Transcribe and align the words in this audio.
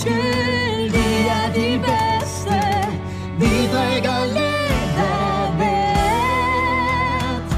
skyld, 0.00 0.90
de 0.96 1.08
er 1.38 1.48
de 1.58 1.70
bedste. 1.88 2.58
Vi 3.40 3.52
drikker 3.74 4.18
lidt 4.38 4.96
af 5.14 5.56
hvert. 5.58 7.48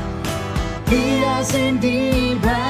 Giv 0.91 1.21
os 1.37 1.55
en 1.65 1.77
diva 1.85 2.63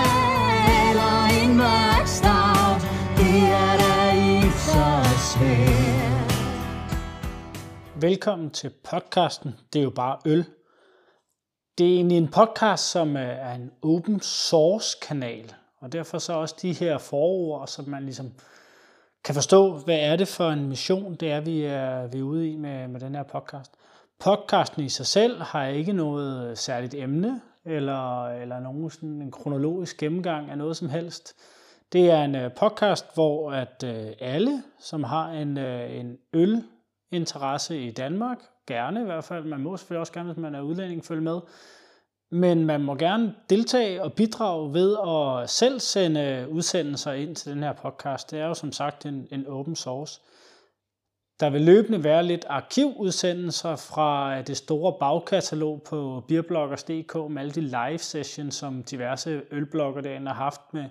eller 0.87 1.17
en 1.41 1.51
mørk 1.63 2.07
stout. 2.19 2.81
Det 3.19 3.39
er 3.65 3.75
da 3.85 3.95
ikke 4.35 4.59
så 4.75 4.89
svært. 5.31 6.33
Velkommen 8.03 8.51
til 8.51 8.71
podcasten 8.91 9.55
Det 9.73 9.79
er 9.79 9.83
jo 9.83 9.91
bare 9.91 10.17
øl. 10.27 10.45
Det 11.79 11.87
er 11.87 11.95
egentlig 11.95 12.19
en 12.19 12.29
podcast, 12.29 12.91
som 12.91 13.17
øh, 13.17 13.23
er 13.23 13.55
en 13.55 13.71
open 13.83 14.21
source 14.21 14.99
kanal, 15.03 15.55
og 15.81 15.93
derfor 15.93 16.19
så 16.19 16.33
også 16.33 16.55
de 16.63 16.73
her 16.73 16.99
forord, 16.99 17.67
som 17.67 17.89
man 17.89 18.03
ligesom 18.03 18.33
kan 19.25 19.35
forstå, 19.35 19.79
hvad 19.79 19.99
er 20.01 20.17
det 20.17 20.29
for 20.29 20.49
en 20.49 20.69
mission, 20.69 21.15
det 21.15 21.33
er, 21.33 21.41
vi 21.41 21.63
er, 21.63 22.07
vi 22.07 22.19
er 22.19 22.23
ude 22.23 22.51
i 22.51 22.57
med, 22.57 22.89
med 22.89 23.01
den 23.01 23.15
her 23.15 23.23
podcast. 23.23 23.73
Podcasten 24.21 24.85
i 24.85 24.89
sig 24.89 25.07
selv 25.07 25.43
har 25.43 25.67
ikke 25.67 25.93
noget 25.93 26.59
særligt 26.59 26.95
emne, 26.95 27.41
eller, 27.65 28.29
eller 28.29 28.61
nogen 28.61 28.91
sådan 28.91 29.23
en 29.23 29.31
kronologisk 29.31 29.99
gennemgang 29.99 30.51
af 30.51 30.59
noget 30.59 30.77
som 30.77 30.89
helst. 30.89 31.37
Det 31.93 32.11
er 32.11 32.23
en 32.23 32.35
øh, 32.35 32.51
podcast, 32.61 33.15
hvor 33.15 33.53
at 33.53 33.85
øh, 33.85 34.13
alle, 34.21 34.63
som 34.79 35.05
har 35.05 35.31
en, 35.31 35.59
øh, 35.59 35.97
en 35.97 36.19
ølinteresse 36.33 37.81
i 37.81 37.91
Danmark, 37.91 38.39
gerne 38.67 39.01
i 39.01 39.05
hvert 39.05 39.25
fald, 39.25 39.45
man 39.45 39.61
må 39.61 39.77
selvfølgelig 39.77 40.01
også 40.01 40.13
gerne, 40.13 40.33
hvis 40.33 40.43
man 40.43 40.55
er 40.55 40.61
udlænding, 40.61 41.05
følge 41.05 41.23
med, 41.23 41.41
men 42.31 42.67
man 42.67 42.81
må 42.83 42.95
gerne 42.95 43.35
deltage 43.51 44.03
og 44.03 44.13
bidrage 44.13 44.75
ved 44.75 44.97
at 45.09 45.51
selv 45.51 45.81
sende 45.81 46.47
udsendelser 46.51 47.13
ind 47.13 47.37
til 47.37 47.53
den 47.53 47.63
her 47.63 47.73
podcast. 47.73 48.31
Det 48.31 48.41
er 48.41 48.47
jo 48.47 48.55
som 48.55 48.73
sagt 48.73 49.07
en, 49.07 49.29
en 49.31 49.47
open 49.47 49.77
source. 49.77 50.21
Der 51.41 51.51
vil 51.51 51.63
løbende 51.63 52.05
være 52.05 52.23
lidt 52.23 52.45
arkivudsendelser 52.49 53.77
fra 53.77 54.39
øh, 54.39 54.47
det 54.47 54.57
store 54.57 54.93
bagkatalog 55.01 55.83
på 55.83 56.25
beerbloggers.dk 56.29 57.15
med 57.31 57.43
alle 57.43 57.53
de 57.53 57.61
live 57.61 57.99
sessions, 57.99 58.55
som 58.55 58.83
diverse 58.83 59.43
ølblogger 59.51 60.01
derinde 60.01 60.27
har 60.27 60.35
haft 60.35 60.61
med 60.73 60.85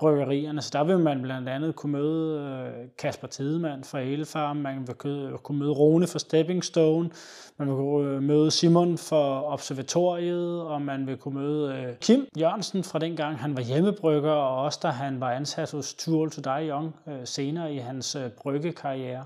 bryggerierne. 0.00 0.62
Så 0.62 0.70
der 0.72 0.84
vil 0.84 0.98
man 0.98 1.22
blandt 1.22 1.48
andet 1.48 1.76
kunne 1.76 1.92
møde 1.92 2.40
øh, 2.40 2.88
Kasper 2.98 3.26
Tidemand 3.26 3.84
fra 3.84 4.00
Elefarm, 4.00 4.56
man 4.56 4.86
vil 4.86 4.96
kunne 5.42 5.58
møde 5.58 5.70
Rune 5.70 6.06
fra 6.06 6.18
Stepping 6.18 6.64
Stone, 6.64 7.10
man 7.56 7.68
vil 7.68 7.76
kunne 7.76 8.14
øh, 8.14 8.22
møde 8.22 8.50
Simon 8.50 8.98
fra 8.98 9.52
Observatoriet, 9.52 10.62
og 10.62 10.82
man 10.82 11.06
vil 11.06 11.16
kunne 11.16 11.40
møde 11.40 11.74
øh, 11.74 11.96
Kim 11.96 12.26
Jørgensen 12.38 12.84
fra 12.84 12.98
dengang 12.98 13.38
han 13.38 13.56
var 13.56 13.62
hjemmebrygger, 13.62 14.32
og 14.32 14.64
også 14.64 14.78
da 14.82 14.88
han 14.88 15.20
var 15.20 15.30
ansat 15.30 15.72
hos 15.72 15.94
Too 15.94 16.20
Old 16.20 16.30
to 16.30 16.40
Die 16.40 16.68
Young 16.68 16.94
senere 17.24 17.74
i 17.74 17.78
hans 17.78 18.16
bryggekarriere. 18.42 19.24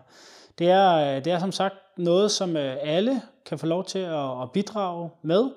Det 0.59 0.71
er, 0.71 1.21
det 1.21 1.33
er 1.33 1.39
som 1.39 1.53
sagt 1.53 1.75
noget, 1.97 2.31
som 2.31 2.57
alle 2.57 3.23
kan 3.47 3.59
få 3.59 3.67
lov 3.67 3.85
til 3.85 3.99
at 4.43 4.51
bidrage 4.53 5.11
med, 5.23 5.51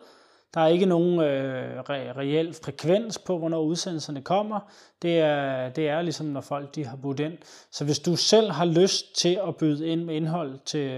der 0.53 0.61
er 0.61 0.67
ikke 0.67 0.85
nogen 0.85 1.19
øh, 1.19 1.79
re- 1.79 2.17
reel 2.17 2.53
frekvens 2.63 3.17
på, 3.19 3.37
hvornår 3.37 3.61
udsendelserne 3.61 4.21
kommer. 4.21 4.59
Det 5.01 5.19
er, 5.19 5.69
det 5.69 5.89
er 5.89 6.01
ligesom, 6.01 6.25
når 6.25 6.41
folk 6.41 6.75
de 6.75 6.85
har 6.85 6.97
budt 6.97 7.19
ind. 7.19 7.33
Så 7.71 7.85
hvis 7.85 7.99
du 7.99 8.15
selv 8.15 8.51
har 8.51 8.65
lyst 8.65 9.15
til 9.15 9.39
at 9.47 9.55
byde 9.55 9.87
ind 9.87 10.03
med 10.03 10.15
indhold 10.15 10.59
til, 10.65 10.89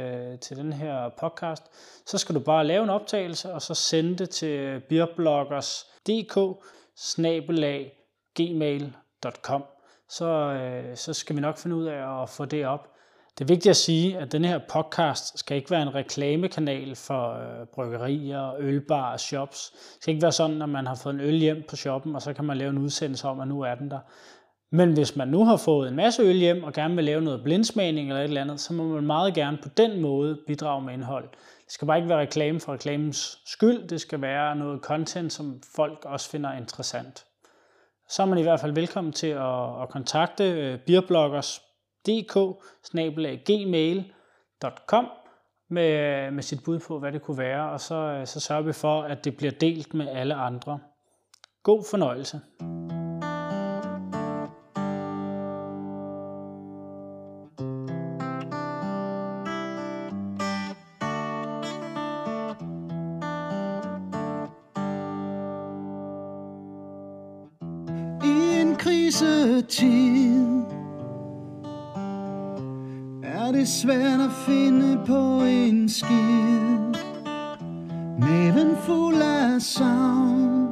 til 0.42 0.58
den 0.58 0.74
her 0.74 1.10
podcast, 1.20 1.64
så 2.06 2.18
skal 2.18 2.36
du 2.36 2.40
bare 2.40 2.66
lave 2.66 2.84
en 2.84 2.90
optagelse, 2.90 3.54
og 3.54 3.62
så 3.62 3.74
sende 3.74 4.16
det 4.16 4.30
til 4.30 4.82
beerbloggers.dk 4.90 6.38
gmail.com. 8.36 9.64
Så, 10.10 10.26
øh, 10.26 10.98
så 10.98 11.14
skal 11.14 11.36
vi 11.36 11.42
nok 11.42 11.58
finde 11.58 11.76
ud 11.76 11.86
af 11.86 12.22
at 12.24 12.30
få 12.30 12.46
det 12.46 12.68
op. 12.68 12.88
Det 13.40 13.46
er 13.46 13.54
vigtigt 13.54 13.70
at 13.70 13.78
sige, 13.78 14.18
at 14.18 14.32
den 14.32 14.46
her 14.46 14.60
podcast 14.70 15.40
skal 15.40 15.58
ikke 15.58 15.72
være 15.72 15.82
en 15.82 15.96
reklamekanal 15.96 16.96
for 16.96 17.34
øh, 17.34 17.68
bryggerier, 17.74 18.56
ølbar 18.60 19.12
og 19.12 19.20
shops. 19.20 19.70
Det 19.70 19.98
skal 20.02 20.14
ikke 20.14 20.22
være 20.22 20.32
sådan, 20.32 20.62
at 20.62 20.70
man 20.70 20.88
har 20.88 20.96
fået 20.96 21.14
en 21.14 21.20
øl 21.20 21.36
hjem 21.36 21.64
på 21.70 21.76
shoppen, 21.76 22.16
og 22.16 22.22
så 22.22 22.34
kan 22.34 22.46
man 22.46 22.58
lave 22.58 22.70
en 22.70 22.78
udsendelse 22.78 23.28
om, 23.28 23.40
at 23.40 23.48
nu 23.48 23.62
er 23.62 23.76
den 23.76 23.92
der. 23.92 24.00
Men 24.72 24.94
hvis 24.94 25.16
man 25.16 25.28
nu 25.28 25.46
har 25.46 25.58
fået 25.58 25.90
en 25.90 25.96
masse 25.96 26.22
øl 26.22 26.36
hjem 26.36 26.64
og 26.64 26.74
gerne 26.74 26.96
vil 26.96 27.04
lave 27.04 27.22
noget 27.22 27.44
blindsmagning 27.44 28.08
eller 28.08 28.22
et 28.22 28.24
eller 28.24 28.42
andet, 28.42 28.60
så 28.60 28.74
må 28.74 28.84
man 28.84 29.04
meget 29.04 29.34
gerne 29.34 29.58
på 29.64 29.70
den 29.78 30.02
måde 30.02 30.40
bidrage 30.48 30.82
med 30.82 30.94
indhold. 30.94 31.30
Det 31.66 31.74
skal 31.74 31.86
bare 31.88 31.98
ikke 31.98 32.10
være 32.10 32.20
reklame 32.20 32.60
for 32.60 32.74
reklamens 32.74 33.40
skyld. 33.46 33.88
Det 33.88 34.02
skal 34.02 34.22
være 34.22 34.56
noget 34.56 34.82
content, 34.82 35.34
som 35.34 35.62
folk 35.76 36.06
også 36.06 36.30
finder 36.30 36.58
interessant. 36.58 37.26
Så 38.10 38.22
er 38.22 38.26
man 38.26 38.38
i 38.38 38.42
hvert 38.42 38.60
fald 38.60 38.74
velkommen 38.74 39.14
til 39.14 39.28
at, 39.28 39.82
at 39.82 39.90
kontakte 39.90 40.44
øh, 40.52 40.80
beerbloggers 40.88 41.62
dk-gmail.com 42.08 45.08
med, 45.70 46.32
med 46.32 46.44
sit 46.44 46.64
bud 46.64 46.80
på, 46.80 47.00
hvad 47.00 47.12
det 47.12 47.22
kunne 47.22 47.38
være, 47.38 47.72
og 47.72 47.80
så, 47.80 47.96
øh, 47.96 48.28
så 48.28 48.40
sørger 48.40 48.62
vi 48.62 48.74
for, 48.74 49.02
at 49.02 49.26
det 49.26 49.38
bliver 49.38 49.52
delt 49.52 49.94
med 49.94 50.08
alle 50.08 50.36
andre. 50.36 50.80
God 51.64 51.84
fornøjelse. 51.90 52.42
I 68.24 68.62
en 68.62 68.76
krisetid 68.76 70.49
er 73.50 73.54
det 73.54 73.68
svært 73.68 74.20
at 74.20 74.32
finde 74.32 75.00
på 75.06 75.42
en 75.44 75.90
skid. 75.90 77.02
Maven 78.20 78.76
fuld 78.86 79.22
af 79.22 79.62
savn. 79.62 80.68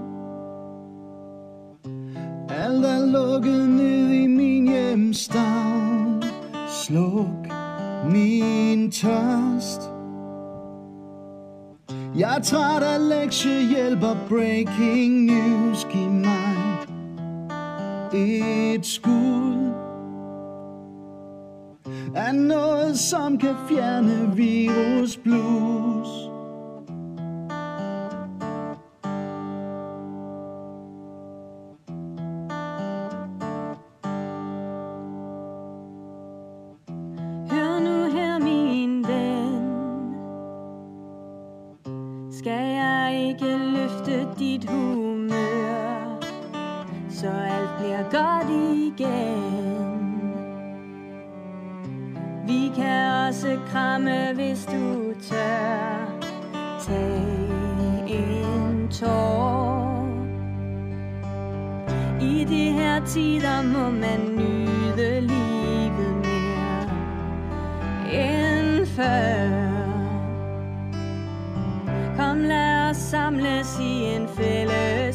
Alt 2.49 2.85
er 2.85 3.05
lukket 3.05 3.69
ned 3.69 4.11
i 4.11 4.27
min 4.27 4.67
hjemstavn. 4.67 6.23
Sluk 6.67 7.47
min 8.11 8.91
tørst. 8.91 9.81
Jeg 12.17 12.35
er 12.35 12.41
træt 12.41 12.83
af 12.83 13.09
lektiehjælp 13.09 14.03
og 14.03 14.17
breaking 14.29 15.25
news. 15.25 15.87
Giv 15.91 16.09
mig 16.09 16.57
et 18.13 18.85
skud. 18.85 19.16
Er 22.27 22.31
noget, 22.31 22.99
som 22.99 23.37
kan 23.37 23.55
fjerne 23.69 24.35
virus 24.35 25.17
blues. 25.17 26.07
Hør 37.51 37.79
nu 37.79 38.11
her, 38.11 38.39
min 38.39 39.07
ven. 39.07 39.63
Skal 42.31 42.67
jeg 42.67 43.27
ikke 43.29 43.57
løfte 43.57 44.27
dit 44.39 44.69
humør, 44.69 46.19
så 47.09 47.27
alt 47.27 47.69
bliver 47.79 48.03
godt 48.11 48.49
igen. 48.49 49.76
Vi 52.47 52.71
kan 52.75 53.27
også 53.27 53.59
kramme, 53.71 54.33
hvis 54.33 54.65
du 54.65 55.13
tør. 55.21 56.19
Tag 56.81 57.23
en 58.07 58.87
tår. 58.91 60.07
I 62.21 62.43
de 62.43 62.71
her 62.71 63.05
tider 63.05 63.61
må 63.61 63.89
man 63.89 64.19
nyde 64.37 65.21
livet 65.21 66.15
mere 66.23 66.87
end 68.13 68.85
før. 68.85 69.67
Kom, 72.17 72.39
lad 72.39 72.89
os 72.89 72.97
samles 72.97 73.79
i 73.79 74.03
en 74.03 74.27
fælles 74.27 75.06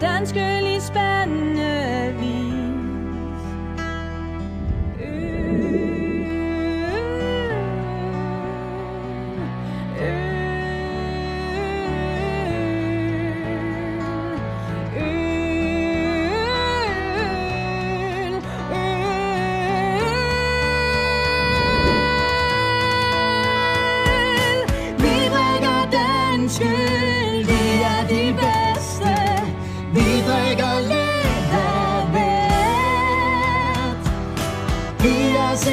danske 0.00 0.60
lige 0.60 0.80
spændende 0.80 1.62
øh, 1.62 1.69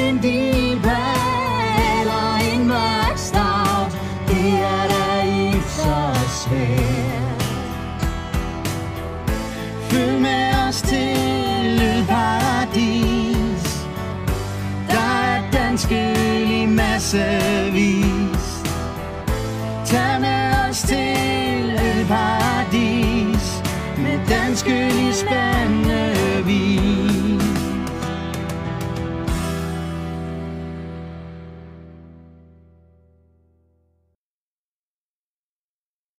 en 0.08 0.18
dilbal 0.18 2.06
og 2.20 2.36
en 2.52 2.66
mørk 2.66 3.16
stavt. 3.16 3.92
Det 4.28 4.52
er 4.52 4.84
da 4.92 5.22
ikke 5.22 5.62
så 5.68 5.96
svært. 6.42 7.44
Med 10.20 10.54
os 10.68 10.82
til 10.82 11.82
et 11.82 12.06
paradis. 12.08 13.86
Der 14.88 15.34
er 15.34 15.42
danske 15.52 16.14
i 16.62 16.66
massevis. 16.66 18.44
Tag 19.86 20.20
med 20.20 20.68
os 20.68 20.78
til 20.82 21.70
et 21.70 22.06
paradis 22.08 23.62
med 23.98 24.18
dansk 24.28 24.66
øl 24.66 25.08
i 25.08 25.12
spand. 25.12 25.88